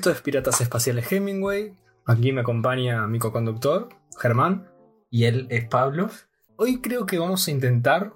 [0.00, 1.76] Esto es Piratas Espaciales Hemingway.
[2.06, 4.66] Aquí me acompaña mi co-conductor, Germán.
[5.10, 6.08] Y él es Pablo.
[6.56, 8.14] Hoy creo que vamos a intentar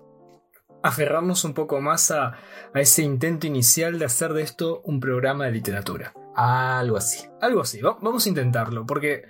[0.83, 2.39] aferrarnos un poco más a,
[2.73, 6.15] a ese intento inicial de hacer de esto un programa de literatura.
[6.34, 7.28] Algo así.
[7.42, 9.25] Algo así, va- vamos a intentarlo, porque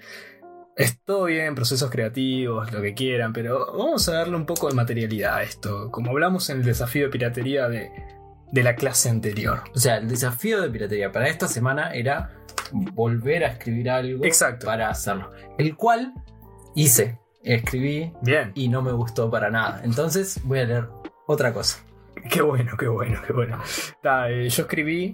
[0.77, 4.77] es todo bien, procesos creativos, lo que quieran, pero vamos a darle un poco de
[4.77, 7.91] materialidad a esto, como hablamos en el desafío de piratería de,
[8.53, 9.65] de la clase anterior.
[9.75, 12.31] O sea, el desafío de piratería para esta semana era
[12.73, 14.67] volver a escribir algo Exacto.
[14.67, 15.31] para hacerlo.
[15.59, 16.13] El cual
[16.75, 19.81] hice, escribí Bien, y no me gustó para nada.
[19.85, 20.89] Entonces voy a leer
[21.27, 21.85] otra cosa.
[22.31, 23.59] qué bueno, qué bueno, qué bueno.
[24.03, 25.13] Ta, eh, yo escribí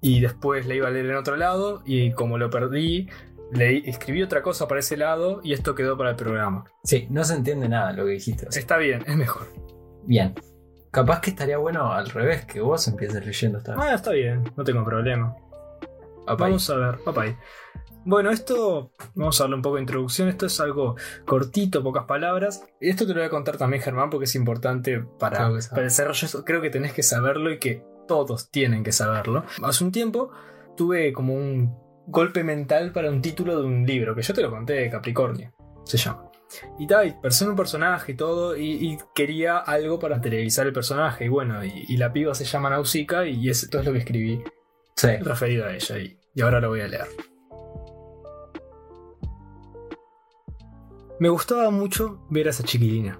[0.00, 3.08] y después la iba a leer en otro lado y como lo perdí,
[3.52, 6.64] leí, escribí otra cosa para ese lado y esto quedó para el programa.
[6.84, 8.46] Sí, no se entiende nada lo que dijiste.
[8.58, 9.46] Está bien, es mejor.
[10.04, 10.34] bien.
[10.90, 14.64] Capaz que estaría bueno al revés, que vos empieces leyendo esta Ah, está bien, no
[14.64, 15.36] tengo problema.
[16.26, 17.36] Vamos a ver, papay.
[18.04, 20.28] Bueno, esto, vamos a darle un poco de introducción.
[20.28, 22.64] Esto es algo cortito, pocas palabras.
[22.80, 25.88] Y esto te lo voy a contar también, Germán, porque es importante para, para el
[25.88, 26.44] desarrollo.
[26.44, 29.44] Creo que tenés que saberlo y que todos tienen que saberlo.
[29.62, 30.30] Hace un tiempo
[30.76, 34.50] tuve como un golpe mental para un título de un libro, que yo te lo
[34.50, 35.52] conté, Capricornio,
[35.84, 36.30] se llama.
[36.78, 41.24] Y tal, en un personaje y todo, y, y quería algo para televisar el personaje.
[41.24, 44.44] Y bueno, y, y la piba se llama Nausicaa, y esto es lo que escribí
[44.96, 45.16] Sí.
[45.18, 47.06] referido a ella y, y ahora lo voy a leer.
[51.18, 53.18] Me gustaba mucho ver a esa chiquilina.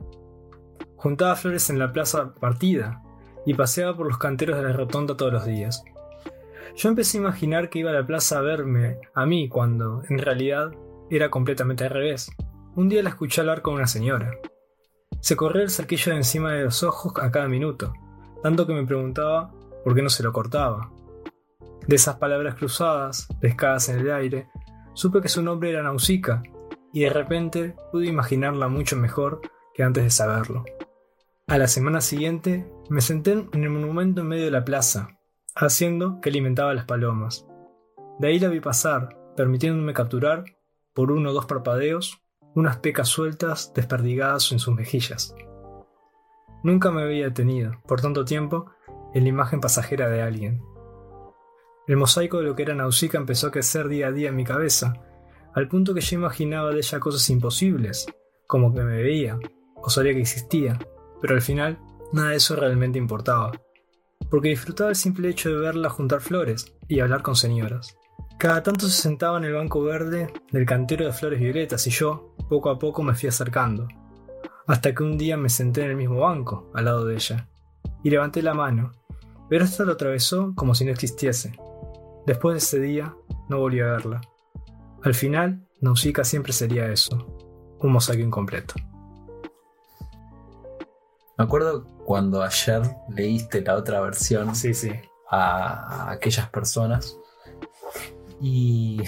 [0.96, 3.02] Juntaba flores en la plaza partida
[3.46, 5.82] y paseaba por los canteros de la rotonda todos los días.
[6.76, 10.18] Yo empecé a imaginar que iba a la plaza a verme a mí cuando, en
[10.18, 10.72] realidad,
[11.10, 12.30] era completamente al revés.
[12.74, 14.32] Un día la escuché hablar con una señora.
[15.20, 17.94] Se corría el cerquillo de encima de los ojos a cada minuto,
[18.42, 19.50] tanto que me preguntaba
[19.84, 20.90] por qué no se lo cortaba.
[21.86, 24.48] De esas palabras cruzadas, pescadas en el aire,
[24.94, 26.42] supe que su nombre era Nausicaa,
[26.92, 29.40] y de repente pude imaginarla mucho mejor
[29.74, 30.64] que antes de saberlo.
[31.46, 35.18] A la semana siguiente me senté en el monumento en medio de la plaza,
[35.54, 37.46] haciendo que alimentaba a las palomas.
[38.18, 40.44] De ahí la vi pasar, permitiéndome capturar,
[40.92, 42.20] por uno o dos parpadeos,
[42.54, 45.34] unas pecas sueltas desperdigadas en sus mejillas.
[46.64, 48.72] Nunca me había detenido, por tanto tiempo,
[49.14, 50.62] en la imagen pasajera de alguien.
[51.86, 54.44] El mosaico de lo que era Nausicaa empezó a crecer día a día en mi
[54.44, 54.94] cabeza,
[55.54, 58.06] al punto que yo imaginaba de ella cosas imposibles,
[58.48, 59.38] como que me veía,
[59.76, 60.78] o sabía que existía,
[61.20, 61.78] pero al final
[62.12, 63.52] nada de eso realmente importaba,
[64.28, 67.96] porque disfrutaba el simple hecho de verla juntar flores y hablar con señoras.
[68.36, 72.34] Cada tanto se sentaba en el banco verde del cantero de flores violetas y yo,
[72.48, 73.86] poco a poco, me fui acercando,
[74.66, 77.48] hasta que un día me senté en el mismo banco, al lado de ella,
[78.02, 78.92] y levanté la mano,
[79.48, 81.56] pero esta lo atravesó como si no existiese.
[82.26, 83.14] Después de ese día,
[83.48, 84.20] no volví a verla.
[85.02, 87.26] Al final, Nausicaa siempre sería eso,
[87.80, 88.74] un mosaico incompleto.
[91.38, 94.90] Me acuerdo cuando ayer leíste la otra versión Sí, sí.
[95.30, 97.18] a, aquellas personas.
[98.40, 99.02] Y,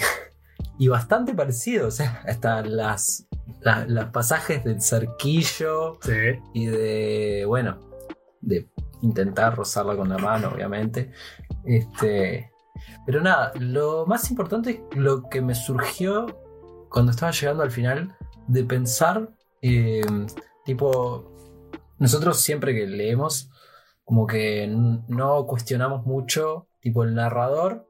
[0.77, 3.27] y bastante parecido, o sea, hasta las,
[3.61, 6.39] la- los pasajes del cerquillo Sí.
[6.53, 7.79] y de, bueno,
[8.41, 8.69] de
[9.01, 11.11] intentar rozarla con la mano, obviamente.
[11.65, 12.51] Este,
[13.05, 16.27] pero nada, lo más importante es lo que me surgió
[16.89, 18.15] cuando estaba llegando al final
[18.47, 19.29] de pensar,
[19.61, 20.01] eh,
[20.65, 21.35] tipo,
[21.97, 23.51] nosotros siempre que leemos,
[24.03, 27.87] como que no cuestionamos mucho, tipo, el narrador,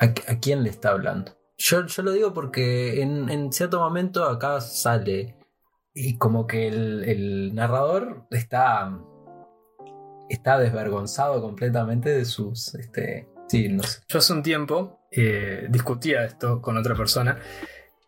[0.00, 1.32] a, quién le está hablando.
[1.56, 5.36] Yo, yo lo digo porque en, en cierto momento acá sale
[5.92, 8.96] y como que el, el narrador está
[10.28, 16.24] está desvergonzado completamente de sus este sí no sé Yo hace un tiempo eh, discutía
[16.24, 17.38] esto con otra persona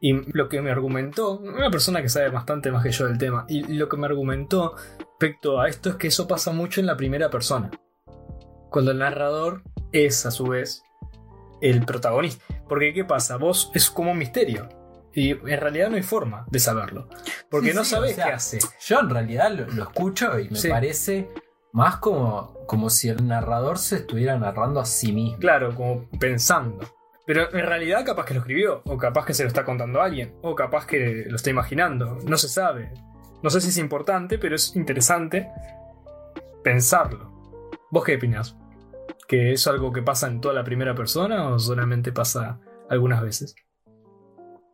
[0.03, 3.45] y lo que me argumentó, una persona que sabe bastante más que yo del tema,
[3.49, 6.97] y lo que me argumentó respecto a esto es que eso pasa mucho en la
[6.97, 7.71] primera persona.
[8.71, 10.83] Cuando el narrador es a su vez
[11.61, 12.43] el protagonista.
[12.67, 13.37] Porque ¿qué pasa?
[13.37, 14.71] Vos es como un misterio.
[15.13, 17.09] Y en realidad no hay forma de saberlo.
[17.51, 18.59] Porque Sí, no sí, sabes o sea, qué hace.
[18.87, 20.69] yo en realidad lo, lo escucho y me Sí.
[20.71, 21.29] parece
[21.73, 26.79] más como como si el narrador se estuviera narrando a sí mismo Claro, como pensando.
[27.27, 30.05] Pero en realidad capaz que lo escribió, o capaz que se lo está contando a
[30.05, 32.93] alguien, o capaz que lo está imaginando, no se sabe.
[33.43, 35.49] No sé si es importante, pero es interesante
[36.63, 37.31] pensarlo.
[37.91, 38.57] ¿Vos qué opinás?
[39.27, 43.55] ¿Que es algo que pasa en toda la primera persona o solamente pasa algunas veces?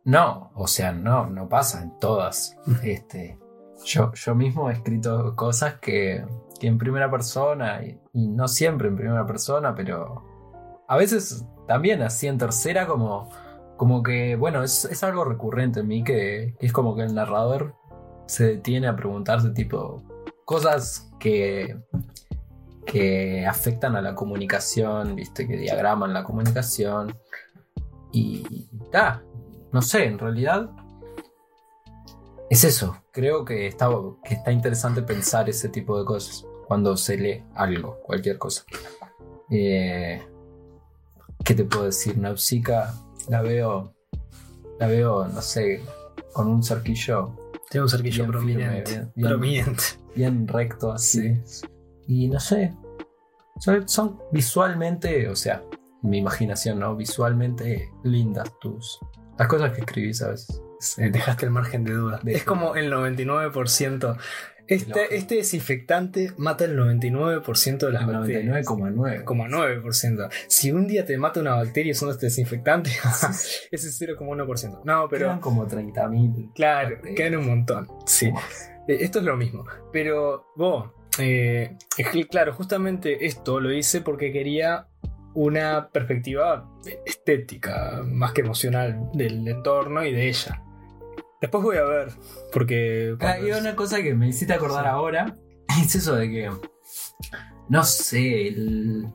[0.07, 3.37] no o sea no no pasa en todas este
[3.85, 6.25] yo yo mismo he escrito cosas que,
[6.59, 10.23] que en primera persona y, no siempre en primera persona pero
[10.87, 13.29] a veces también así en tercera como,
[13.75, 17.75] como que, bueno, es, es algo recurrente en mí que, es como que el narrador
[18.25, 20.03] se detiene a preguntarse tipo
[20.45, 21.77] cosas que,
[22.85, 27.17] que afectan a la comunicación, viste, que diagraman la comunicación.
[28.11, 29.21] Y ah,
[29.73, 30.69] no sé, en realidad
[32.49, 32.97] es eso.
[33.17, 33.89] Creo que está,
[34.23, 38.63] que está interesante pensar ese tipo de cosas cuando se lee algo, cualquier cosa.
[39.49, 40.21] Eh,
[41.43, 42.15] ¿Qué te puedo decir?
[42.15, 42.93] Nausicaa
[43.27, 43.95] la veo,
[44.79, 45.81] la veo, no sé,
[46.31, 47.35] con un cerquillo.
[47.71, 48.91] Tiene un cerquillo Bien prominente.
[48.91, 49.83] firme, bien- prominente.
[50.15, 51.41] bien recto así.
[52.05, 52.71] Y no sé.
[53.59, 55.63] Son, son visualmente, o sea,
[56.03, 56.95] mi imaginación, ¿no?
[56.95, 58.99] Visualmente lindas tus.
[59.39, 60.61] Las cosas que escribís a veces.
[60.97, 62.19] Dejaste el margen de duda.
[62.23, 62.37] Dejé.
[62.39, 64.17] Es como el 99%.
[64.67, 68.65] Este, este desinfectante mata el 99% de las bacterias.
[68.67, 69.23] 99,9.
[69.23, 70.29] 0,9%.
[70.47, 72.89] Si un día te mata una bacteria usando este desinfectante,
[73.71, 74.81] ese es 0,1%.
[74.83, 76.51] No, pero Quedan como 30.000.
[76.53, 77.17] claro, bacterias.
[77.17, 77.87] quedan un montón.
[78.05, 78.27] Sí.
[78.87, 79.65] Eh, Esto es lo mismo.
[79.93, 81.77] Pero vos, eh,
[82.29, 84.87] claro, justamente esto lo hice porque quería
[85.33, 86.69] una perspectiva
[87.05, 90.61] estética, más que emocional, del entorno y de ella.
[91.41, 92.09] Después voy a ver,
[92.51, 93.13] porque...
[93.15, 94.89] Ah, cuando- y una cosa que me hiciste acordar Sí.
[94.89, 95.35] ahora
[95.83, 96.51] es eso de que,
[97.69, 99.07] no sé, el-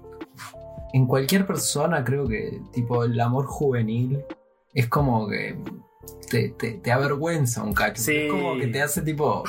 [0.93, 4.25] en cualquier persona creo que tipo el amor juvenil
[4.75, 5.59] es como que
[6.31, 8.03] te, te- te avergüenza un cacho.
[8.03, 8.15] Sí.
[8.17, 9.43] Es como que te hace tipo,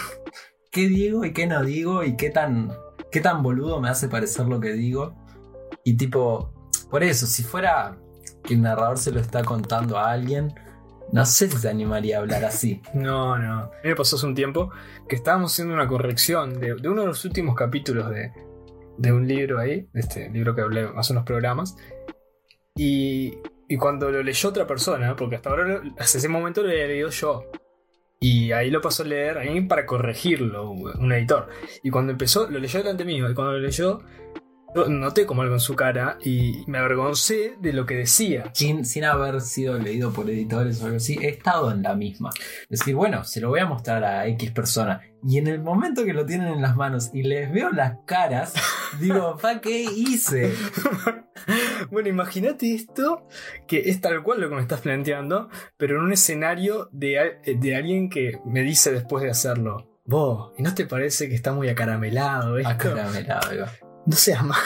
[0.71, 2.03] ¿qué digo y qué no digo?
[2.03, 2.71] Y qué tan,
[3.11, 5.13] qué tan boludo me hace parecer lo que digo.
[5.83, 6.51] Y tipo,
[6.89, 7.97] por eso, si fuera
[8.43, 10.53] que el narrador se lo está contando a alguien,
[11.13, 12.81] no sé si se animaría a hablar así.
[12.95, 13.53] No, no.
[13.53, 14.71] A mí me pasó hace un tiempo
[15.07, 18.31] que estábamos haciendo una corrección de, uno de los últimos capítulos de,
[18.97, 21.77] de un libro ahí, de este libro que hablé hace unos programas.
[22.75, 23.37] Y,
[23.67, 27.09] y cuando lo leyó otra persona, porque hasta ahora, hasta ese momento lo había leído
[27.09, 27.45] yo.
[28.19, 31.47] Y ahí lo pasó a leer alguien para corregirlo, un editor.
[31.83, 33.29] Y cuando empezó, lo leyó delante mío.
[33.29, 34.01] Y cuando lo leyó,
[34.87, 38.51] noté como algo en su cara y me avergoncé de lo que decía.
[38.53, 42.31] sin, sin haber sido leído por editores o algo así, he estado en la misma.
[42.69, 45.01] Es decir, bueno, se lo voy a mostrar a X persona.
[45.25, 48.53] Y en el momento que lo tienen en las manos y les veo las caras,
[48.99, 50.53] digo, ¿pa qué hice?
[51.91, 53.27] Bueno, imagínate esto,
[53.67, 57.75] que es tal cual lo que me estás planteando, pero en un escenario de, de
[57.75, 61.67] alguien que me dice después de hacerlo, vos, ¿y no te parece que está muy
[61.67, 62.69] acaramelado esto?
[62.69, 63.65] Acaramelado, digo.
[64.05, 64.59] No seas mal.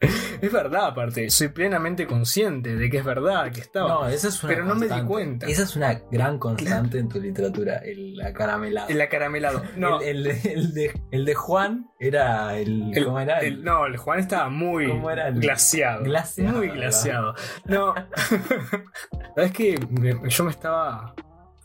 [0.40, 3.88] es verdad, aparte, soy plenamente consciente de que es verdad, que estaba.
[3.88, 5.46] No, esa es una Pero no me di cuenta.
[5.46, 8.88] Esa es una gran constante en tu literatura, el acaramelado.
[8.88, 9.62] El acaramelado.
[9.76, 12.92] No, el, el- el de, el de Juan era el.
[13.04, 13.40] ¿Cómo era?
[13.60, 16.04] no, el Juan estaba muy ¿Cómo era el- glaciado.
[16.04, 17.34] Glaciado, Muy glaciado.
[17.64, 17.94] No.
[19.34, 19.78] ¿Sabes qué?
[19.90, 21.14] Me- yo me estaba.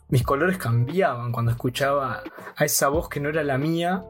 [0.09, 2.21] Mis colores cambiaban cuando escuchaba
[2.55, 4.03] a esa voz que no era la mía.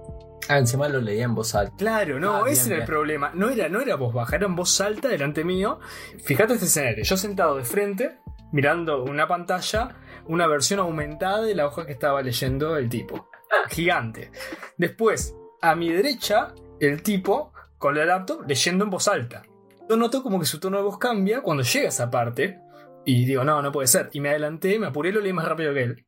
[0.49, 1.75] Ah, encima lo leía en voz alta.
[1.77, 2.87] Claro, no, Ah, bien, ese era el bien.
[2.87, 3.31] problema.
[3.33, 5.79] No era, no era voz baja, era en voz alta delante mío.
[6.25, 7.03] Fíjate este escenario.
[7.03, 8.19] Yo sentado de frente,
[8.51, 9.95] mirando una pantalla,
[10.27, 13.29] una versión aumentada de la hoja que estaba leyendo el tipo.
[13.69, 14.31] Gigante.
[14.77, 19.43] Después, a mi derecha, el tipo con la laptop leyendo en voz alta.
[19.89, 22.59] Yo noto como que su tono de voz cambia cuando llega a esa parte.
[23.05, 24.09] Y digo, no, no puede ser.
[24.13, 26.05] Y me adelanté, me apuré, lo leí más rápido que él.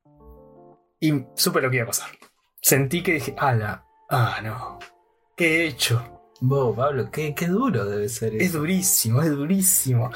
[0.99, 2.09] Y supe lo que iba a pasar.
[2.61, 4.79] Sentí que dije, ala, ah, no.
[5.35, 6.01] ¿Qué he hecho?
[6.41, 8.59] Vos, Pablo, qué, qué duro debe ser Es eso.
[8.59, 10.09] durísimo, es durísimo.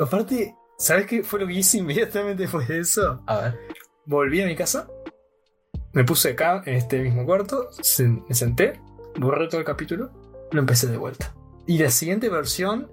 [0.00, 3.22] Aparte, ¿sabes qué fue lo que hice inmediatamente después de eso?
[3.26, 3.58] A ver.
[4.06, 4.88] Volví a mi casa,
[5.92, 7.68] me puse acá en este mismo cuarto,
[8.28, 8.80] me senté,
[9.16, 10.10] borré todo el capítulo,
[10.52, 11.34] lo empecé de vuelta.
[11.66, 12.90] Y la siguiente versión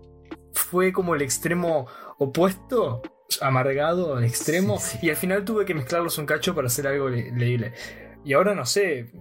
[0.53, 1.87] fue como el extremo
[2.19, 3.01] opuesto,
[3.41, 5.07] amargado al extremo, Sí, sí.
[5.07, 7.73] y al final tuve que mezclarlos un cacho para hacer algo le- leíble.
[8.23, 9.11] Y ahora no sé,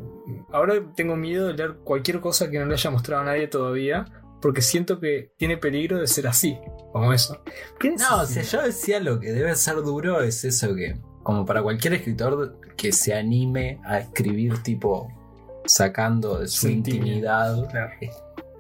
[0.57, 4.05] ahora tengo miedo de leer cualquier cosa que no le haya mostrado a nadie todavía,
[4.43, 6.59] porque siento que tiene peligro de ser así,
[6.93, 7.43] como eso.
[7.81, 11.45] ¿Qué No, o sea, yo decía lo que debe ser duro es eso que, como
[11.47, 15.09] para cualquier escritor que se anime a escribir tipo
[15.65, 17.69] sacando de su intimidad.
[17.71, 17.93] Claro.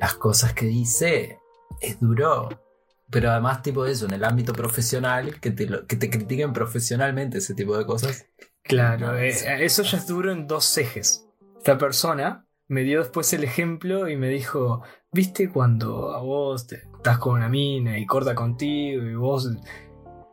[0.01, 1.39] las cosas que dice,
[1.81, 2.49] es duro.
[3.09, 6.53] Pero además tipo de eso, en el ámbito profesional, que te, lo- que te critiquen
[6.53, 8.27] profesionalmente ese tipo de cosas.
[8.65, 9.33] Claro, No, eh,
[9.65, 11.25] eso ya es duro en dos ejes.
[11.67, 16.77] Esta persona me dio después el ejemplo y me dijo, ¿viste cuando a vos te,
[16.77, 19.51] estás con una mina y corta contigo y vos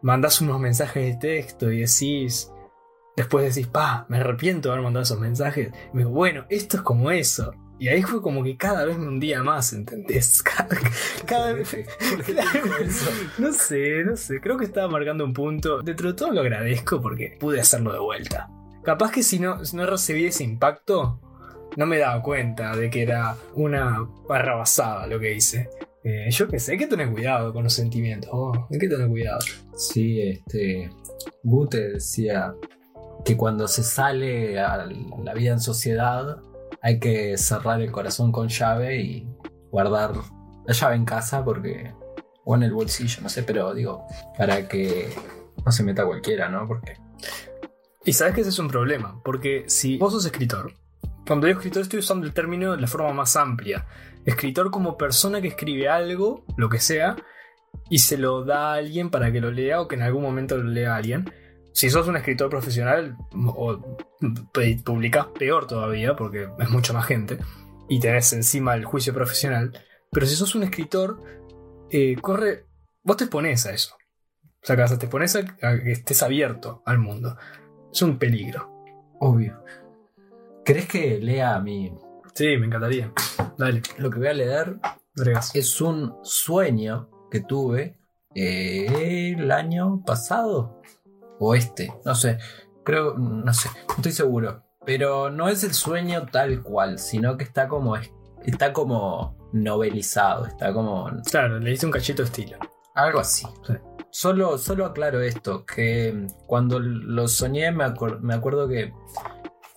[0.03, 2.51] mandás unos mensajes de texto y decís,
[3.17, 5.71] después decís, pa, me arrepiento de haber mandado esos mensajes?
[5.91, 7.51] Y me dijo, bueno, esto es como eso.
[7.79, 10.43] Y ahí fue como que cada vez me hundía más, ¿entendés?
[10.43, 10.77] Cada,
[11.25, 11.75] cada vez.
[13.39, 14.39] No sé, no sé.
[14.39, 15.81] Creo que estaba marcando un punto.
[15.81, 18.51] Dentro de todo lo agradezco porque pude hacerlo de vuelta.
[18.83, 21.19] Capaz que si no, no recibí ese impacto,
[21.77, 25.69] no me daba cuenta de que era una barrabasada lo que hice.
[26.03, 28.29] Eh, yo qué sé, hay que tener cuidado con los sentimientos.
[28.31, 29.39] vos, hay que tener cuidado.
[29.75, 30.89] Sí, este.
[31.43, 32.53] Bute decía
[33.23, 36.39] que cuando se sale a la vida en sociedad
[36.81, 39.27] hay que cerrar el corazón con llave y
[39.71, 40.11] guardar
[40.65, 41.93] la llave en casa porque.
[42.43, 44.05] o en el bolsillo, no sé, pero digo,
[44.37, 45.07] para que
[45.65, 46.67] no se meta cualquiera, ¿no?
[46.67, 46.97] Porque.
[48.05, 50.73] Y sabes que ese es un problema, porque si vos sos escritor,
[51.25, 53.85] cuando digo escritor estoy usando el término de la forma más amplia.
[54.25, 57.15] Escritor como persona que escribe algo, lo que sea,
[57.89, 60.57] y se lo da a alguien para que lo lea o que en algún momento
[60.57, 61.31] lo lea a alguien.
[61.71, 63.97] Si sos un escritor profesional o
[64.83, 67.39] publicás peor todavía, porque es mucha más gente,
[67.89, 69.71] y tenés encima el juicio profesional,
[70.11, 71.21] pero si sos un escritor,
[71.89, 72.65] eh, corre,
[73.03, 73.95] vos te expones a eso.
[74.61, 77.37] O sea, te expones a, a que estés abierto al mundo.
[77.93, 78.71] Es un peligro.
[79.19, 79.63] Obvio.
[80.65, 81.93] ¿Crees que lea a mi.
[82.33, 83.13] Sí, me encantaría.
[83.57, 84.79] Dale, Lo que voy a leer
[85.15, 85.55] Dregas.
[85.55, 87.99] es un sueño que tuve
[88.33, 90.81] eh, el año pasado.
[91.39, 92.39] O este, no sé.
[92.83, 94.63] Creo, no sé, no estoy seguro.
[94.85, 97.95] Pero no es el sueño tal cual, sino que está como.
[98.43, 101.11] Está como novelizado, está como.
[101.29, 102.57] Claro, le hice un cachito estilo.
[102.95, 103.45] Algo así.
[103.67, 103.73] Sí.
[104.15, 108.93] Solo, solo aclaro esto, que cuando lo soñé me, acuer- me acuerdo que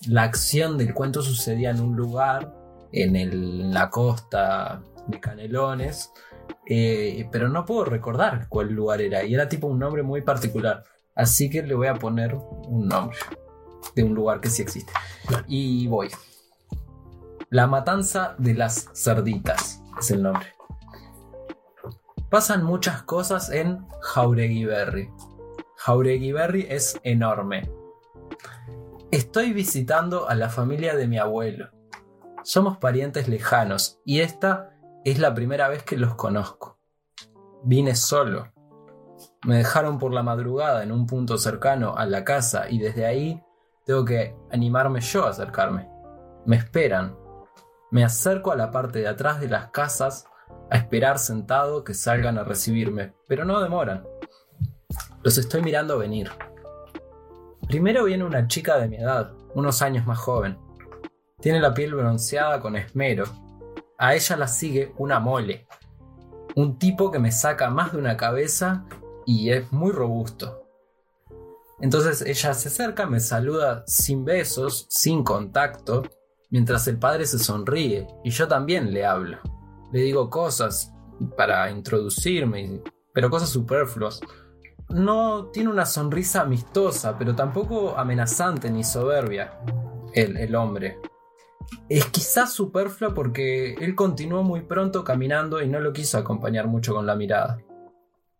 [0.09, 2.55] la acción del cuento sucedía en un lugar,
[2.93, 6.13] en la costa de Canelones,
[6.67, 10.85] eh, pero no puedo recordar cuál lugar era, y era tipo un nombre muy particular,
[11.15, 13.17] así que le voy a poner un nombre
[13.95, 14.93] de un lugar que sí existe.
[15.49, 16.11] Y voy.
[17.49, 20.56] La matanza de las cerditas es el nombre.
[22.37, 25.11] Pasan muchas cosas en Jauregui Berry.
[25.79, 27.73] Jauregui Berry es enorme.
[29.11, 31.71] Estoy visitando a la familia de mi abuelo.
[32.45, 34.69] Somos parientes lejanos y esta
[35.03, 36.79] es la primera vez que los conozco.
[37.65, 38.53] Vine solo.
[39.47, 43.43] Me dejaron por la madrugada en un punto cercano a la casa y desde ahí
[43.87, 45.89] tengo que animarme yo a acercarme.
[46.45, 47.17] Me esperan.
[47.91, 50.29] Me acerco a la parte de atrás de las casas
[50.71, 54.05] a esperar sentado que salgan a recibirme, pero no demoran.
[55.23, 56.31] Los estoy mirando venir.
[57.67, 60.59] Primero viene una chica de mi edad, unos años más joven.
[61.41, 63.25] Tiene la piel bronceada con esmero.
[63.99, 65.67] A ella la sigue una mole.
[66.55, 68.85] Un tipo que me saca más de una cabeza
[69.27, 70.63] y es muy robusto.
[71.81, 76.05] Entonces ella se acerca, me saluda sin besos, sin contacto,
[76.51, 79.39] mientras el padre se sonríe y yo también le hablo.
[79.93, 80.93] Le digo cosas
[81.37, 84.21] para introducirme, pero cosas superfluas.
[84.89, 89.59] No tiene una sonrisa amistosa, pero tampoco amenazante ni soberbia.
[90.13, 90.99] El, el hombre.
[91.89, 96.95] Es quizás superflua porque él continuó muy pronto caminando y no lo quiso acompañar mucho
[96.95, 97.59] con la mirada.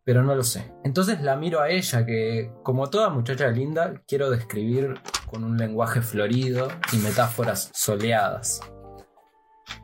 [0.05, 0.73] Pero no lo sé.
[0.85, 4.95] Entonces la miro a ella que, como toda muchacha linda, quiero describir
[5.29, 8.61] con un lenguaje florido y metáforas soleadas.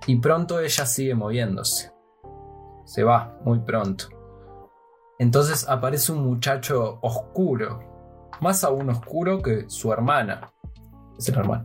[0.07, 1.93] Y pronto ella sigue moviéndose.
[2.85, 4.07] Se va, muy pronto.
[5.19, 10.53] Entonces aparece un muchacho oscuro, más aún oscuro que su hermana.
[11.19, 11.65] Es el hermano.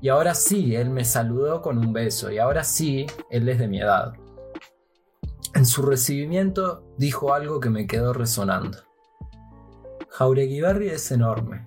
[0.00, 3.68] Y ahora sí, él me saludó con un beso, y ahora sí, él es de
[3.68, 4.14] mi edad.
[5.54, 8.78] En su recibimiento dijo algo que me quedó resonando.
[10.10, 11.66] Jaureguiberri es enorme.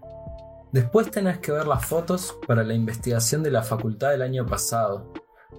[0.71, 5.11] Después tenés que ver las fotos para la investigación de la facultad del año pasado.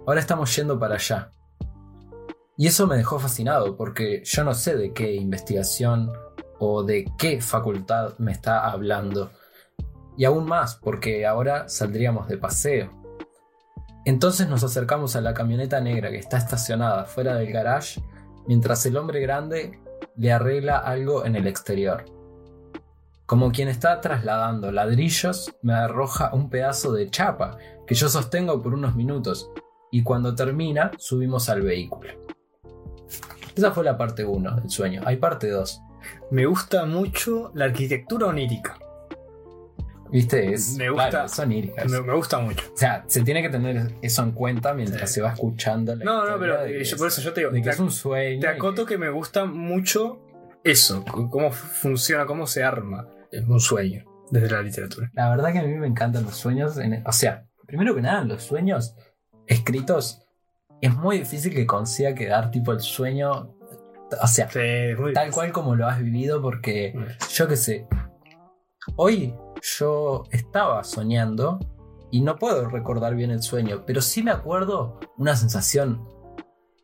[0.06, 1.30] Ahora estamos yendo para allá.
[2.56, 6.12] Y eso me dejó fascinado porque yo no sé de qué investigación
[6.58, 9.30] o de qué facultad me está hablando.
[10.16, 12.90] Y aún más porque ahora saldríamos de paseo.
[14.04, 18.00] Entonces nos acercamos a la camioneta negra que está estacionada fuera del garage
[18.46, 19.80] mientras el hombre grande
[20.16, 22.04] le arregla algo en el exterior.
[23.26, 27.56] Como quien está trasladando ladrillos, me arroja un pedazo de chapa
[27.86, 29.50] que yo sostengo por unos minutos
[29.92, 32.10] y cuando termina subimos al vehículo.
[33.54, 35.02] Esa fue la parte 1 del sueño.
[35.04, 35.80] Hay parte 2.
[36.30, 38.78] Me gusta mucho la arquitectura onírica.
[40.10, 40.52] ¿Viste?
[40.52, 41.48] Es, Me gusta- claro, son.
[41.48, 41.72] Me,
[42.02, 42.64] me gusta mucho.
[42.74, 45.14] O sea, se tiene que tener eso en cuenta mientras Sí.
[45.16, 47.50] se va escuchando la No, no, pero eh, yo- es- por eso yo te digo,
[47.52, 48.40] de que te, es un sueño.
[48.40, 50.20] te acoto que me gusta mucho
[50.64, 53.08] eso, cómo funciona, cómo se arma
[53.48, 55.10] un sueño desde la literatura.
[55.14, 56.76] La verdad que a mí me encantan los sueños.
[56.78, 58.94] en- o sea, primero que nada, los sueños
[59.52, 60.22] escritos,
[60.80, 63.54] es muy difícil que consiga quedar tipo el sueño,
[64.20, 66.94] o sea, Sí, tal cual como lo has vivido, porque
[67.30, 67.86] yo qué sé,
[68.96, 69.34] hoy
[69.78, 71.60] yo estaba soñando
[72.10, 76.06] y no puedo recordar bien el sueño, pero sí me acuerdo una sensación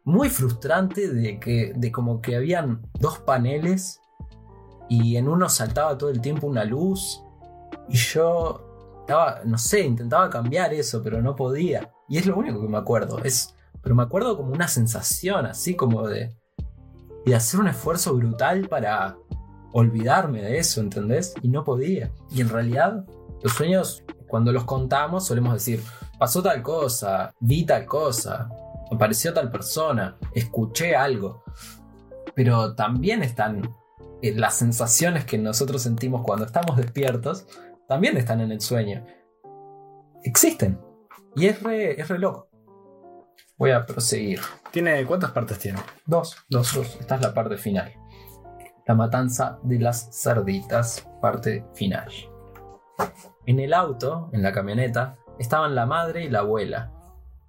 [0.04, 4.00] muy frustrante de que de como que habían dos paneles
[4.88, 7.22] y en uno saltaba todo el tiempo una luz
[7.90, 8.67] y yo
[9.08, 11.90] estaba, no sé, intentaba cambiar eso, pero no podía.
[12.08, 15.74] Y es lo único que me acuerdo, es pero me acuerdo como una sensación así
[15.76, 16.36] como de
[17.24, 19.16] de hacer un esfuerzo brutal para
[19.72, 21.34] olvidarme de eso, ¿entendés?
[21.42, 22.10] Y no podía.
[22.30, 23.04] Y en realidad,
[23.42, 25.82] los sueños, cuando los contamos, solemos decir,
[26.18, 28.48] pasó tal cosa, vi tal cosa,
[28.90, 31.42] apareció tal persona, escuché algo.
[32.34, 33.74] Pero también están
[34.22, 37.46] eh, las sensaciones que nosotros sentimos cuando estamos despiertos,
[37.88, 39.04] también están en el sueño.
[40.22, 40.78] Existen.
[41.34, 42.48] Y es re, es re loco.
[43.56, 44.40] Voy a proseguir.
[44.70, 45.80] ¿Tiene, ¿Cuántas partes tiene?
[46.06, 46.36] Dos.
[46.48, 46.76] Dos.
[47.00, 47.92] Esta es la parte final.
[48.86, 52.08] La matanza de las cerditas, parte final.
[53.46, 56.92] En el auto, en la camioneta, estaban la madre y la abuela,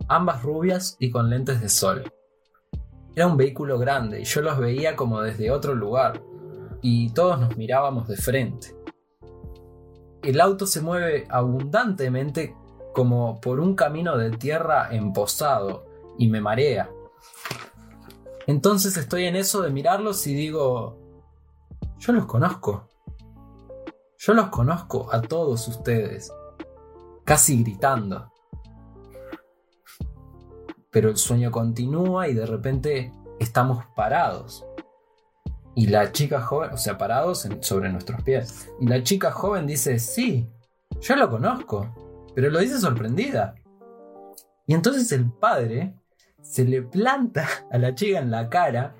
[0.07, 2.11] ambas rubias y con lentes de sol.
[3.15, 6.21] Era un vehículo grande y yo los veía como desde otro lugar,
[6.81, 8.78] y todos nos mirábamos de frente.
[10.21, 12.55] El auto se mueve abundantemente
[12.93, 15.85] como por un camino de tierra emposado
[16.17, 16.89] y me marea.
[18.47, 20.97] Entonces estoy en eso de mirarlos y digo,
[21.99, 22.87] yo los conozco.
[24.17, 26.33] Yo los conozco a todos ustedes.
[27.23, 28.33] Casi gritando.
[30.89, 34.65] Pero el sueño continúa y de repente estamos parados.
[35.75, 38.69] Y la chica joven, o sea, parados sobre nuestros pies.
[38.79, 40.49] Y la chica joven dice, sí,
[41.01, 41.93] yo lo conozco.
[42.35, 43.55] Pero lo dice sorprendida.
[44.65, 45.95] Y entonces el padre
[46.41, 48.95] se le planta a la chica en la cara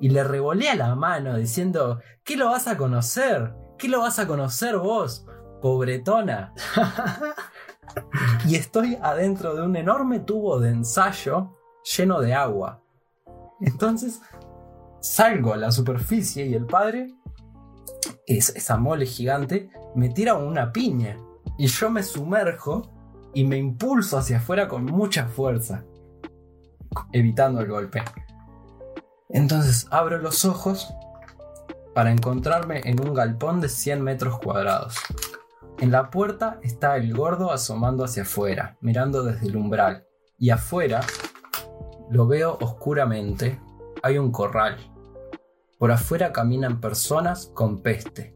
[0.00, 3.54] y le revolea la mano diciendo, ¿qué lo vas a conocer?
[3.78, 5.26] ¿Qué lo vas a conocer vos,
[5.60, 6.52] pobretona?
[8.46, 11.56] y estoy adentro de un enorme tubo de ensayo
[11.96, 12.82] lleno de agua.
[13.60, 14.20] Entonces
[15.04, 17.14] salgo a la superficie y el padre,
[18.26, 21.18] es, esa mole gigante, me tira una piña.
[21.58, 22.90] Y yo me sumerjo
[23.34, 25.84] y me impulso hacia afuera con mucha fuerza,
[27.12, 28.02] evitando el golpe.
[29.28, 30.94] Entonces abro los ojos
[31.94, 34.96] para encontrarme en un galpón de 100 metros cuadrados.
[35.80, 40.06] En la puerta está el gordo asomando hacia afuera, mirando desde el umbral.
[40.38, 41.00] Y afuera
[42.10, 43.60] lo veo oscuramente.
[44.02, 44.93] Hay un corral.
[45.78, 48.34] Por afuera caminan personas con peste.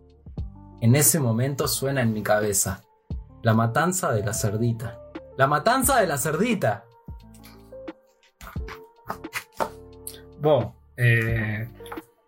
[0.81, 2.83] En ese momento suena en mi cabeza.
[3.43, 5.01] La matanza de la cerdita.
[5.37, 6.85] ¡La matanza de la cerdita!
[10.41, 11.69] Vos, eh,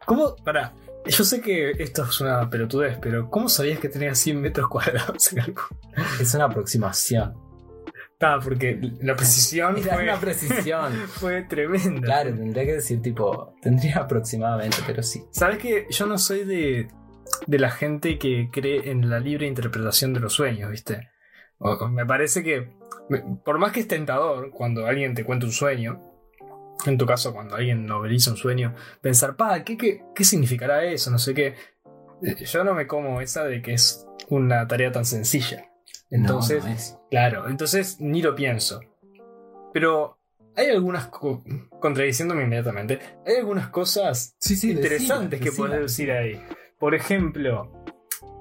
[0.05, 0.35] ¿cómo?
[0.37, 0.73] Pará,
[1.07, 5.33] yo sé que esto es una pelotudez, pero ¿cómo sabías que tenías 100 metros cuadrados
[5.33, 5.62] en algo?
[6.20, 7.50] Es una aproximación.
[8.22, 10.92] Ah, porque la precisión Era fue, una precisión.
[11.09, 12.02] fue tremenda.
[12.02, 15.22] Claro, tendría que decir tipo, tendría aproximadamente, pero sí.
[15.30, 16.88] Sabes que yo no soy de,
[17.46, 21.09] de la gente que cree en la libre interpretación de los sueños, ¿viste?
[21.59, 22.68] O- me parece que,
[23.44, 26.00] por más que es tentador cuando alguien te cuenta un sueño,
[26.87, 31.11] en tu caso cuando alguien noveliza un sueño, pensar, pa, ¿qué, qué, qué significará eso?
[31.11, 31.54] No sé qué.
[32.22, 35.69] Eh, Yo no me como esa de que es una tarea tan sencilla.
[36.11, 36.99] Entonces, No, no es.
[37.11, 38.81] Claro, entonces ni lo pienso.
[39.73, 40.18] Pero
[40.57, 41.42] hay algunas, co-
[41.81, 46.40] contradiciéndome inmediatamente, hay algunas cosas Sí, sí, interesantes que puedes decir ahí.
[46.79, 47.73] Por ejemplo,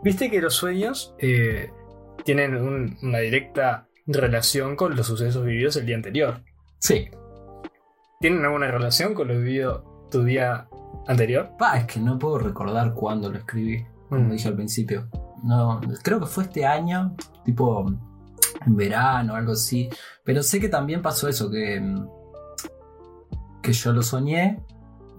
[0.04, 1.72] viste que los sueños eh,
[2.26, 6.42] tienen un- una directa relación con los sucesos vividos el día anterior.
[6.80, 7.10] Sí.
[8.20, 10.68] ¿Tienen alguna relación con lo vivido tu día
[11.08, 11.52] anterior?
[11.58, 14.32] Pa, es que no puedo recordar cuándo lo escribí, como Mm.
[14.32, 15.08] dije al principio.
[15.44, 17.86] No, creo que fue este año, tipo
[18.66, 19.90] en verano o algo así.
[20.24, 21.82] Pero sé que también pasó eso, que,
[23.62, 24.60] que yo lo soñé,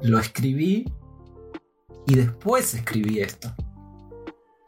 [0.03, 0.93] lo escribí
[2.07, 3.53] y después escribí esto.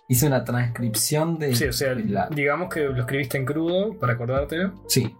[0.08, 1.54] Hice una transcripción de...
[1.54, 4.74] Sí, o sea, la- digamos que lo escribiste en crudo para acordártelo.
[4.88, 5.16] Sí,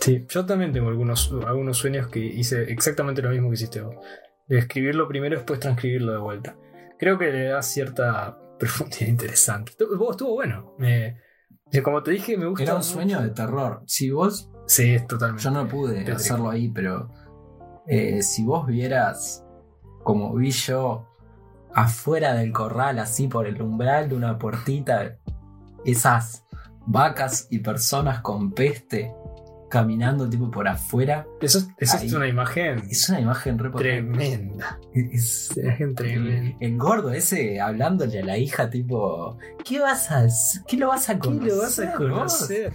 [0.00, 3.96] Sí, yo también tengo algunos, algunos sueños que hice exactamente lo mismo que hiciste vos.
[4.46, 6.54] De escribirlo primero y después transcribirlo de vuelta.
[6.98, 9.72] Creo que le da cierta profundidad interesante.
[9.72, 10.74] Estuvo, estuvo bueno.
[10.78, 11.20] Me-
[11.82, 12.62] como te dije, me gusta.
[12.62, 12.90] era un mucho.
[12.92, 13.82] sueño de terror.
[13.86, 15.42] Si vos Sí, es totalmente.
[15.44, 16.16] Yo no pude Tétrico.
[16.16, 17.08] hacerlo ahí, pero
[17.86, 19.44] eh, si vos vieras
[20.02, 21.06] como vi yo
[21.74, 25.18] afuera del corral, así por el umbral de una puertita,
[25.84, 26.44] esas
[26.86, 29.12] vacas y personas con peste
[29.80, 31.26] caminando tipo por afuera.
[31.40, 32.06] Eso, eso Ahí.
[32.06, 34.78] es una imagen Es una imagen re tremenda.
[34.92, 36.56] Es- Una imagen tremenda.
[36.60, 40.26] el gordo ese hablándole a la hija tipo, ¿qué vas a?
[40.66, 41.48] ¿Qué lo vas a ¿Qué conocer?
[41.52, 42.72] lo vas a vos?" conocer?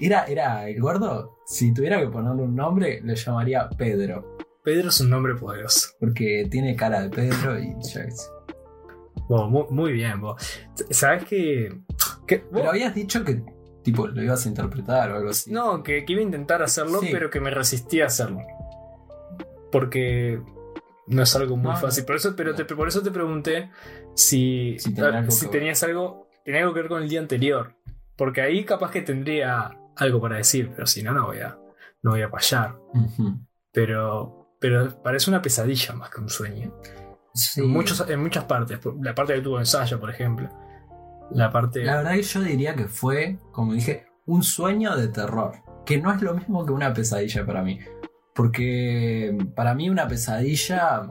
[0.00, 4.36] Era, era el gordo, si tuviera que ponerle un nombre, le llamaría Pedro.
[4.62, 5.88] Pedro es un nombre poderoso.
[5.98, 8.04] Porque tiene cara de Pedro y ya
[9.28, 10.40] qué muy, muy bien, vos.
[10.90, 11.72] ¿Sabes qué?
[12.26, 13.42] que vos- Pero habías dicho que
[13.92, 15.50] tipo lo ibas a interpretar o algo así.
[15.52, 17.08] No, que, que iba a intentar hacerlo, Sí.
[17.12, 18.40] pero que me resistí a hacerlo.
[19.70, 20.40] Porque
[21.06, 22.04] no es algo muy No, fácil.
[22.04, 23.70] Por eso, pero te- por eso te pregunté
[24.14, 27.74] si, Si tenía algo si tenías algo, tenía algo que ver con el día anterior.
[28.16, 31.58] Porque ahí capaz que tendría algo para decir, pero si no, no voy a,
[32.02, 32.76] no voy a fallar.
[33.72, 36.72] Pero, pero parece una pesadilla más que un sueño.
[37.34, 37.60] Sí.
[37.60, 38.80] En, muchos, en muchas partes.
[39.02, 40.48] La parte que tuvo ensayo, por ejemplo.
[41.30, 41.84] La parte.
[41.84, 45.52] La verdad que yo diría que fue, como dije, un sueño de terror.
[45.84, 47.78] Que no es lo mismo que una pesadilla para mí.
[48.34, 51.02] Porque para mí una pesadilla...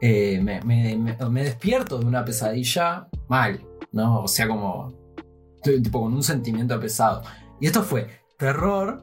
[0.00, 3.60] eh, me, me- me- me despierto de una pesadilla mal,
[3.92, 4.22] ¿no?
[4.22, 4.94] O sea, como...
[5.62, 7.22] tipo con un sentimiento pesado.
[7.60, 9.02] Y esto fue terror,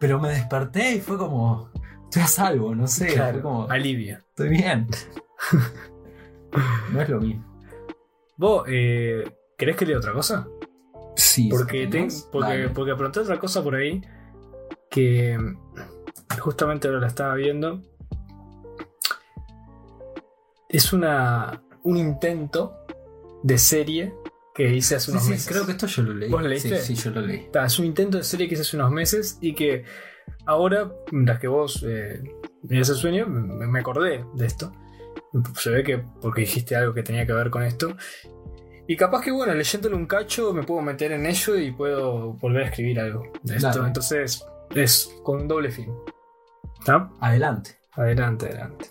[0.00, 1.70] pero me desperté y fue como...
[2.04, 3.06] Estoy a salvo, no sé.
[3.14, 3.70] Claro, fue como...
[3.70, 4.18] alivio.
[4.18, 4.86] Estoy bien.
[6.92, 7.51] no es lo mismo.
[8.42, 9.22] ¿Vos eh,
[9.56, 10.48] querés que lea otra cosa?
[11.14, 11.48] Sí.
[11.48, 14.02] Porque, ten- porque, porque apunté otra cosa por ahí
[14.90, 15.38] que
[16.40, 17.80] justamente ahora la estaba viendo.
[20.68, 22.74] Es una un intento
[23.44, 24.12] de serie
[24.56, 25.46] que hice hace unos sí, meses.
[25.48, 26.28] creo que esto yo lo leí.
[26.28, 26.80] ¿Vos lo leíste?
[26.80, 27.48] Sí, sí, yo lo leí.
[27.52, 29.84] Ta, es un intento de serie que hice hace unos meses y que
[30.46, 32.20] ahora, mientras que vos eh,
[32.68, 34.72] el sueño, me, me acordé de esto.
[35.54, 37.96] Se ve que porque dijiste algo que tenía que ver con esto.
[38.86, 42.64] Y capaz que, bueno, leyéndole un cacho me puedo meter en ello y puedo volver
[42.64, 43.68] a escribir algo de esto.
[43.68, 43.86] Dale.
[43.86, 45.94] Entonces, es con un doble fin.
[46.78, 47.10] ¿Está?
[47.20, 47.78] Adelante.
[47.92, 48.90] Adelante, adelante.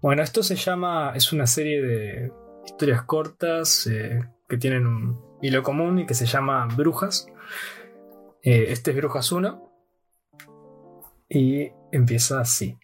[0.00, 1.12] Bueno, esto se llama.
[1.14, 2.32] Es una serie de
[2.64, 7.26] historias cortas eh, que tienen un hilo común y que se llama Brujas.
[8.42, 9.72] Eh, este es Brujas 1.
[11.30, 12.78] Y empieza así.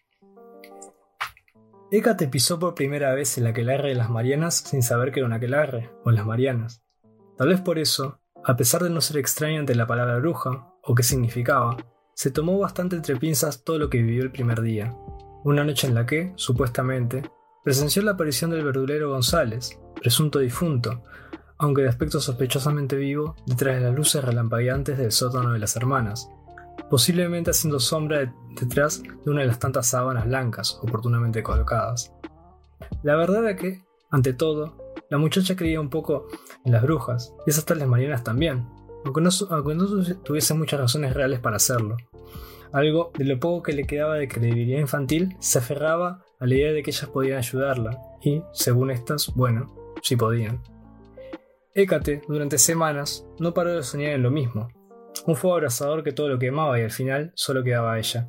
[1.96, 5.33] Hécate pisó por primera vez el aquelarre de las Marianas sin saber que era un
[5.33, 6.83] aquelarre, o las Marianas.
[7.38, 10.96] Tal vez por eso, a pesar de no ser extraño ante la palabra bruja, o
[10.96, 11.76] qué significaba,
[12.16, 14.92] se tomó bastante entre pinzas todo lo que vivió el primer día,
[15.44, 17.30] una noche en la que, supuestamente,
[17.62, 21.04] presenció la aparición del verdulero González, presunto difunto,
[21.59, 26.28] aunque de aspecto sospechosamente vivo, detrás de las luces relampagueantes del sótano de las hermanas,
[26.90, 32.12] posiblemente haciendo sombra de- detrás de una de las tantas sábanas blancas oportunamente colocadas.
[33.02, 34.76] La verdad era que, ante todo,
[35.10, 36.26] la muchacha creía un poco
[36.64, 38.66] en las brujas, y esas tales marianas también,
[39.04, 41.96] aunque no, aunque no tu- tuviese muchas razones reales para hacerlo.
[42.72, 46.72] Algo de lo poco que le quedaba de credibilidad infantil se aferraba a la idea
[46.72, 50.60] de que ellas podían ayudarla, y, según estas, bueno, sí podían.
[51.74, 54.68] Hécate, durante semanas, no paró de soñar en lo mismo.
[55.26, 58.28] Un fuego abrasador que todo lo quemaba y al final solo quedaba ella.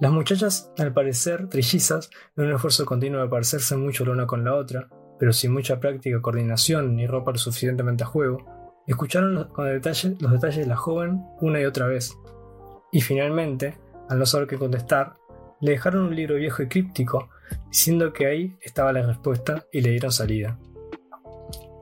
[0.00, 4.44] Las muchachas, al parecer trillizas, en un esfuerzo continuo de parecerse mucho la una con
[4.44, 8.38] la otra, pero sin mucha práctica, coordinación ni ropa lo suficientemente a juego,
[8.86, 12.16] escucharon con detalle, los detalles de la joven una y otra vez.
[12.92, 13.78] Y finalmente,
[14.08, 15.16] al no saber qué contestar,
[15.60, 17.28] le dejaron un libro viejo y críptico,
[17.68, 20.58] diciendo que ahí estaba la respuesta y le dieron salida.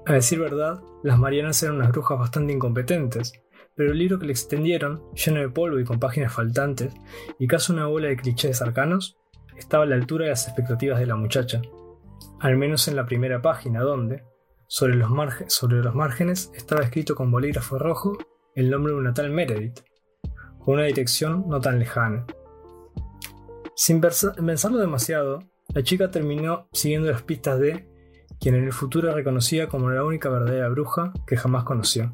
[0.07, 3.33] A decir verdad, las Marianas eran unas brujas bastante incompetentes,
[3.79, 6.93] pero el libro que le extendieron, lleno de polvo y con páginas faltantes,
[7.39, 9.17] y casi una bola de clichés arcanos,
[9.57, 11.63] estaba a la altura de las expectativas de la muchacha,
[12.41, 14.25] al menos en la primera página donde,
[14.67, 15.09] sobre los,
[15.47, 18.19] sobre los márgenes, estaba escrito con bolígrafo rojo
[18.57, 19.79] el nombre de una tal Meredith,
[20.59, 22.27] con una dirección no tan lejana.
[23.77, 27.89] Sin pensarlo demasiado, la chica terminó siguiendo las pistas de
[28.41, 32.13] quien en el futuro reconocía como la única verdadera bruja que jamás conoció.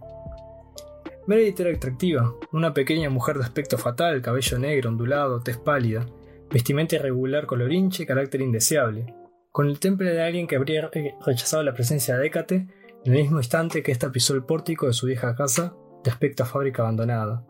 [1.26, 6.06] Meredith era atractiva, una pequeña mujer de aspecto fatal, cabello negro, ondulado, tez pálida,
[6.50, 9.14] vestimenta irregular, colorinche y carácter indeseable,
[9.50, 12.66] con el temple de alguien que habría re- rechazado la presencia de Hécate
[13.04, 16.42] en el mismo instante que ésta pisó el pórtico de su vieja casa, de aspecto
[16.42, 17.46] a fábrica abandonada,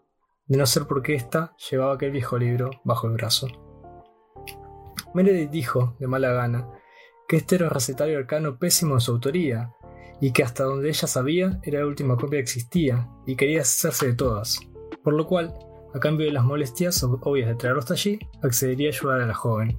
[0.46, 3.48] de no ser porque ésta llevaba aquel viejo libro bajo el brazo.
[5.14, 6.68] Meredith dijo, de mala gana,
[7.26, 9.73] que este era un recetario arcano pésimo de su autoría,
[10.20, 14.06] y que hasta donde ella sabía era la última copia que existía, y quería hacerse
[14.06, 14.60] de todas,
[15.02, 15.54] por lo cual,
[15.94, 19.26] a cambio de las molestias ob- obvias de traerlo hasta allí, accedería a ayudar a
[19.26, 19.78] la joven.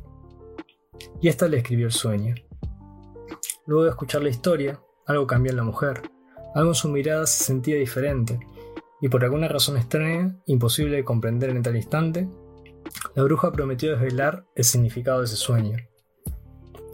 [1.21, 2.35] Y ésta le escribió el sueño.
[3.65, 6.01] Luego de escuchar la historia, algo cambió en la mujer,
[6.53, 8.39] algo en su mirada se sentía diferente,
[9.01, 12.29] y por alguna razón extraña, imposible de comprender en tal instante,
[13.13, 15.77] la bruja prometió desvelar el significado de ese sueño.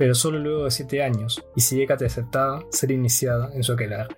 [0.02, 4.18] Pero solo luego de siete años, y si Hécate aceptaba ser iniciada en su aquelarre.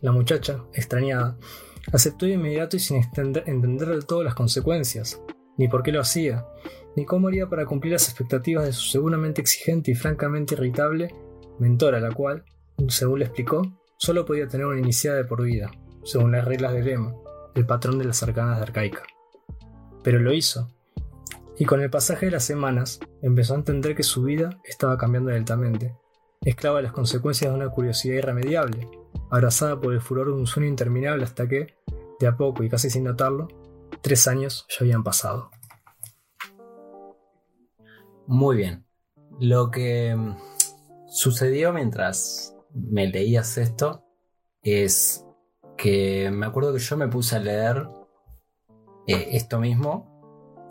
[0.00, 1.36] La muchacha, extrañada,
[1.92, 5.20] aceptó de inmediato y sin entender, del todo las consecuencias,
[5.56, 6.46] ni por qué lo hacía,
[6.94, 11.12] ni cómo haría para cumplir las expectativas de su seguramente exigente y francamente irritable
[11.58, 12.44] mentora, la cual,
[12.86, 13.62] según le explicó,
[13.96, 15.72] solo podía tener una iniciada de por vida,
[16.04, 17.12] según las reglas del lema,
[17.56, 19.02] el patrón de las arcanas de.
[20.04, 20.70] Pero lo hizo,
[21.58, 25.30] y con el pasaje de las semanas empezó a entender que su vida estaba cambiando
[25.30, 25.96] lentamente,
[26.40, 28.88] esclava de las consecuencias de una curiosidad irremediable,
[29.30, 31.74] abrazada por el furor de un sueño interminable hasta que,
[32.20, 33.48] de a poco y casi sin notarlo,
[34.02, 35.50] tres años ya habían pasado.
[38.28, 38.84] Muy bien.
[39.40, 40.36] Lo que mm,
[41.08, 44.04] sucedió mientras me leías esto
[44.62, 45.24] es
[45.76, 47.88] que me acuerdo que yo me puse a leer
[49.06, 50.17] eh, esto mismo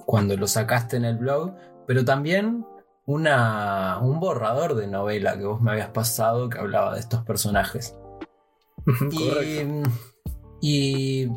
[0.08, 1.54] cuando lo sacaste en el blog,
[1.86, 2.66] pero también
[3.06, 7.94] una, un borrador de novela que vos me habías pasado que hablaba de estos personajes.
[9.12, 9.66] y,
[10.62, 11.32] y,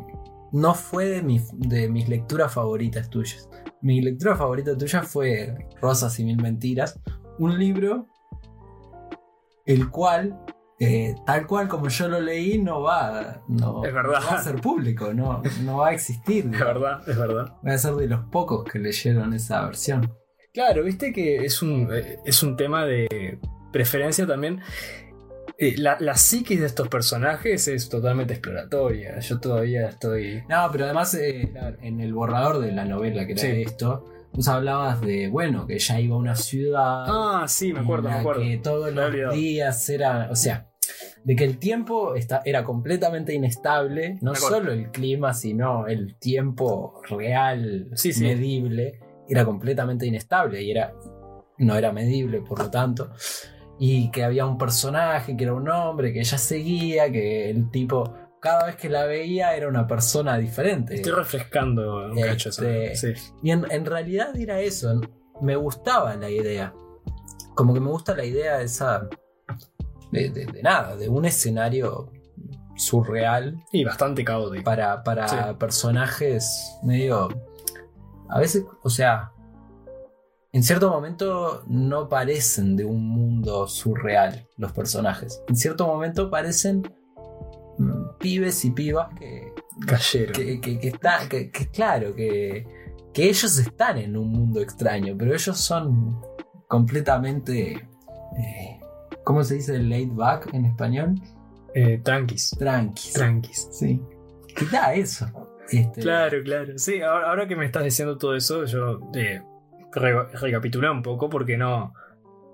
[0.53, 3.51] no fue de, de mis lecturas favoritas tuyas.
[3.83, 7.01] Mi lectura favorita tuya fue Rosas y Mil Mentiras,
[7.41, 8.07] un libro
[9.67, 10.41] el cual,
[10.83, 15.43] eh, tal cual como yo lo leí, no va, no, va a ser público, no,
[15.63, 16.47] no va a existir.
[16.47, 17.53] Es verdad, es verdad.
[17.67, 20.11] Va a ser de los pocos que leyeron esa versión.
[20.55, 23.39] Claro, viste que es un, eh, es un tema de
[23.71, 24.63] preferencia también.
[25.59, 29.19] Eh, la, la, psiquis de estos personajes es totalmente exploratoria.
[29.19, 30.45] Yo todavía estoy.
[30.49, 35.29] No, pero además, en el borrador de la novela que era esto, Vos hablabas de,
[35.29, 37.05] bueno, que ella iba a una ciudad.
[37.09, 38.43] Ah, sí, me acuerdo, me acuerdo.
[38.43, 40.29] Que todos los días era.
[40.31, 40.70] O sea,
[41.25, 44.19] de que el tiempo está, era completamente inestable.
[44.23, 49.01] No solo el clima, sino el tiempo real, medible.
[49.29, 50.93] Era completamente inestable y era.
[51.59, 53.13] No era medible, por lo tanto.
[53.79, 58.15] Y que había un personaje que era un hombre que ella seguía, que el tipo
[58.41, 60.95] cada vez que la veía era una persona diferente.
[60.95, 63.13] Estoy refrescando un este, Sí.
[63.43, 65.01] Y en, realidad era eso.
[65.41, 66.73] Me gustaba la idea.
[67.55, 69.09] Como que me gusta la idea de esa.
[70.11, 72.11] De, nada, de un escenario
[72.77, 73.63] surreal.
[73.73, 74.65] Y bastante caótico.
[74.65, 77.29] Para, para personajes medio.
[78.29, 79.33] A veces, o sea.
[80.53, 85.41] En cierto momento no parecen de un mundo surreal los personajes.
[85.47, 86.83] En cierto momento parecen
[88.19, 89.53] pibes y pibas que
[89.87, 90.33] cayeron.
[90.33, 92.67] Que, que, está, que, claro, que,
[93.13, 96.21] que ellos están en un mundo extraño, pero ellos son
[96.69, 97.89] completamente.
[98.37, 98.80] Eh,
[99.25, 101.15] ¿Cómo se dice laid back en español?
[101.75, 102.51] Eh, tranquis.
[102.59, 103.13] Tranquis.
[103.13, 103.69] Tranquis.
[103.71, 104.01] Sí.
[104.57, 105.27] ¿Qué da eso?
[105.71, 106.79] Este, claro, claro.
[106.79, 109.41] Sí, ahora, que me estás diciendo todo eso, yo eh,
[109.93, 111.95] recapitulé un poco porque no.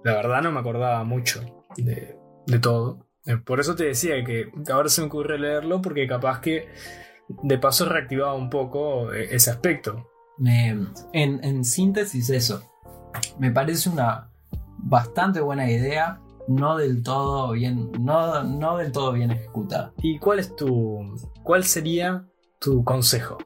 [0.05, 1.41] La verdad no me acordaba mucho
[1.77, 3.07] de, de todo.
[3.27, 6.69] Eh, por eso te decía que ahora se me ocurre leerlo porque capaz que
[7.29, 10.09] de paso reactivaba un poco eh, ese aspecto.
[11.13, 12.63] en, síntesis eso,
[13.39, 14.31] me parece una
[14.79, 19.93] bastante buena idea, no del todo bien, no, no del todo bien ejecutada.
[19.99, 22.27] ¿Y cuál es tu, cuál sería
[22.59, 23.39] tu consejo?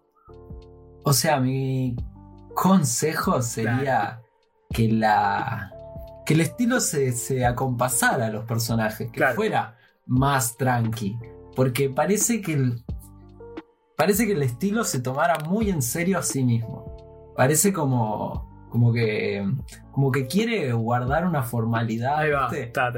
[1.04, 1.96] O sea, mi
[2.54, 4.22] consejo sería
[4.70, 5.72] que la
[6.30, 11.18] que el estilo se, acompasara a los personajes, que fuera más tranqui.
[11.56, 12.84] Porque parece que el.
[13.96, 17.32] Parece que el estilo se tomara muy en serio a sí mismo.
[17.36, 18.49] Parece como.
[18.70, 19.46] Como que.
[19.92, 22.24] como que quiere guardar una formalidad.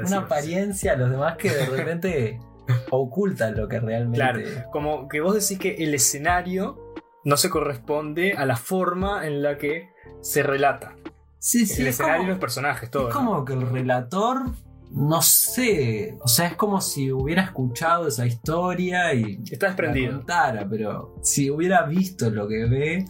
[0.05, 2.39] una apariencia a los demás que de repente
[2.91, 4.17] ocultan lo que realmente.
[4.17, 6.93] Claro, como que vos decís que el escenario
[7.25, 9.89] no se corresponde a la forma en la que
[10.21, 10.95] se relata.
[11.39, 11.81] Sí, sí.
[11.81, 13.09] El escenario y los personajes, todo.
[13.09, 14.43] Es como que el relator,
[14.91, 16.17] no sé.
[16.21, 19.41] O sea, es como si hubiera escuchado esa historia y.
[19.51, 20.17] Está desprendido.
[20.17, 23.05] Contara, pero si hubiera visto lo que ve,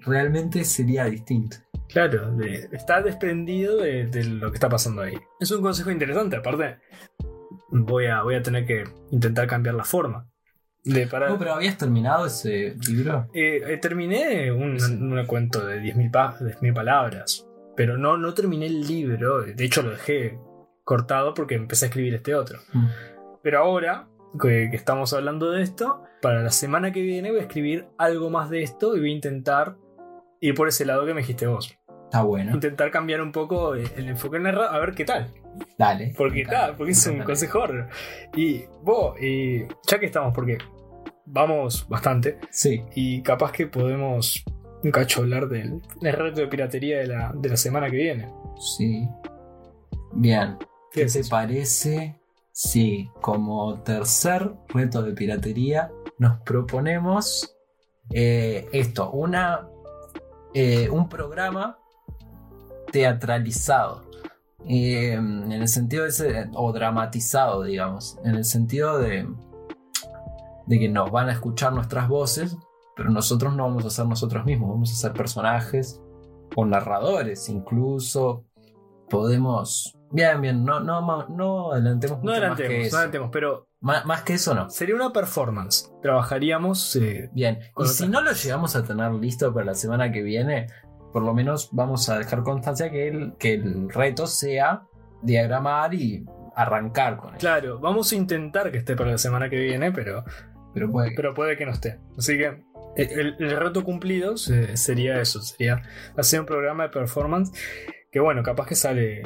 [0.00, 1.56] realmente sería distinto.
[1.92, 2.36] Claro,
[2.72, 5.14] está desprendido de, lo que está pasando ahí.
[5.38, 6.78] Es un consejo interesante, aparte.
[7.70, 10.28] Voy a, voy a tener que intentar cambiar la forma.
[10.82, 13.28] De No, pero habías terminado ese libro.
[13.34, 17.46] Eh, eh, terminé un, un, cuento de 10.000 palabras
[17.80, 20.38] pero no, no terminé el libro, de hecho lo dejé
[20.84, 22.58] cortado porque empecé a escribir este otro.
[22.74, 22.86] Mm.
[23.42, 24.06] Pero ahora
[24.38, 28.50] que, estamos hablando de esto, para la semana que viene voy a escribir algo más
[28.50, 29.76] de esto y voy a intentar
[30.40, 31.74] ir por ese lado que me dijiste vos.
[32.10, 32.54] Está bueno.
[32.54, 35.32] Intentar cambiar un poco el enfoque narrado, a ver qué tal.
[35.78, 36.12] Dale.
[36.16, 37.62] Porque, tal, porque es un consejo.
[38.34, 40.58] Y vos, y ya que estamos, porque
[41.24, 42.40] vamos bastante.
[42.50, 42.82] Sí.
[42.96, 44.44] Y capaz que podemos
[44.82, 48.28] un cacho hablar del, del reto de piratería de la, de la semana que viene.
[48.58, 49.06] Sí.
[50.12, 50.56] Bien.
[50.90, 51.30] ¿Qué ¿Qué te eso?
[51.30, 52.20] parece
[52.50, 57.56] si como tercer reto de piratería nos proponemos
[58.12, 59.68] eh, esto, una,
[60.54, 61.78] eh, un programa
[62.92, 64.02] teatralizado?
[64.68, 69.26] Eh, en el sentido de ese, o dramatizado, digamos, en el sentido de,
[70.66, 72.56] de que nos van a escuchar nuestras voces,
[72.96, 76.00] pero nosotros no vamos a ser nosotros mismos, vamos a ser personajes
[76.56, 78.44] o narradores, incluso
[79.08, 79.96] podemos...
[80.12, 84.02] Bien, bien, no, no, no adelantemos No mucho más que adelantemos, no adelantemos, pero Ma-
[84.04, 84.68] más que eso no.
[84.68, 85.90] sería una performance.
[86.02, 86.96] Trabajaríamos.
[86.96, 90.66] eh, Bien, y si no lo llegamos a tener listo para la semana que viene,
[91.12, 94.82] por lo menos vamos a dejar constancia que el, que el reto sea
[95.22, 96.24] diagramar y
[96.56, 97.38] arrancar con él.
[97.40, 100.24] claro, vamos a intentar que esté para la semana que viene, pero,
[100.74, 101.98] Pero puede que- pero puede que no esté.
[102.16, 102.62] Así que
[102.96, 105.82] el, el reto cumplido se- sería eso: sería
[106.16, 107.52] hacer un programa de performance.
[108.12, 109.22] Que bueno, capaz que sale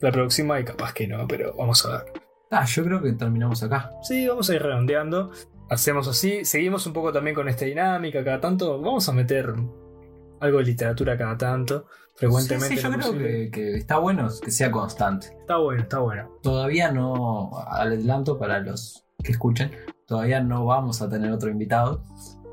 [0.00, 2.12] la próxima y capaz que no, pero vamos a ver.
[2.50, 3.90] Ah, yo creo que terminamos acá.
[4.02, 5.30] Sí, vamos a ir redondeando.
[5.70, 8.80] Hacemos así, seguimos un poco también con esta dinámica cada tanto.
[8.80, 9.54] Vamos a meter
[10.40, 12.76] algo de literatura cada tanto, frecuentemente.
[12.76, 15.28] Sí, sí, yo creo que, que está bueno que sea constante.
[15.40, 16.38] Está bueno, está bueno.
[16.42, 19.70] Todavía no, al adelanto para los que escuchen,
[20.06, 22.04] todavía no vamos a tener otro invitado,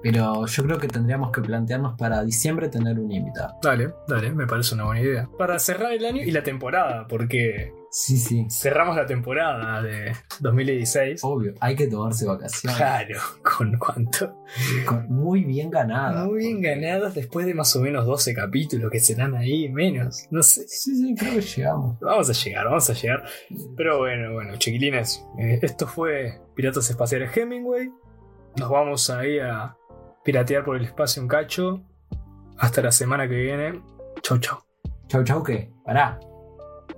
[0.04, 3.56] pero yo creo que tendríamos que plantearnos para diciembre tener un invitado.
[3.62, 5.30] Dale, dale, me parece una buena idea.
[5.38, 11.24] Para cerrar el año y la temporada, porque Sí, sí, cerramos la temporada de 2016.
[11.24, 12.76] obvio, hay que tomarse vacaciones.
[12.78, 14.44] Claro, ¿con cuánto?
[14.86, 16.26] Con- muy bien ganada.
[16.26, 20.26] Muy bien ganadas después de más o menos 12 capítulos que serán ahí, menos.
[20.30, 20.68] No sé.
[20.68, 21.98] Sí, sí, creo que llegamos.
[22.02, 23.24] Vamos a llegar, vamos a llegar.
[23.78, 27.90] Pero bueno, bueno, chiquilines, eh, esto fue Piratas Espaciales Hemingway.
[28.58, 29.74] Nos vamos ahí a
[30.26, 31.82] piratear por el espacio un cacho.
[32.58, 33.82] Hasta la semana que viene.
[34.22, 34.58] Chau, chau.
[35.08, 35.72] Chau, chau, ¿qué?
[35.86, 36.20] Pará.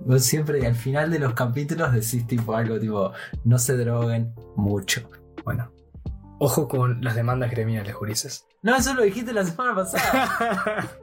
[0.00, 3.12] Vos siempre al final de los capítulos decís tipo algo tipo,
[3.44, 5.08] no se droguen mucho.
[5.44, 5.72] Bueno,
[6.38, 8.44] ojo con las demandas gremiales, Jurises.
[8.62, 10.88] No, eso lo dijiste la semana pasada.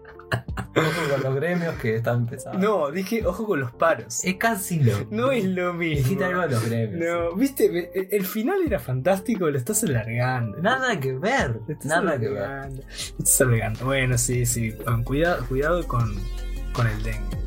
[0.77, 2.60] Ojo con los gremios que están empezando.
[2.60, 4.25] no, dije ojo con los paros.
[4.25, 5.97] Es casi lo No es lo mismo.
[6.03, 6.99] Dijiste algo de los gremios.
[7.05, 10.58] No, viste, Me- el final era fantástico, lo estás alargando.
[10.58, 11.62] Nada que ver.
[11.86, 12.43] Nada que ver.
[12.43, 12.81] alargando.
[12.81, 13.86] Lo estás alargando.
[13.86, 14.73] Bueno, sí, sí.
[15.05, 16.13] Cuidado, cuidado con,
[16.73, 17.38] con el dengue.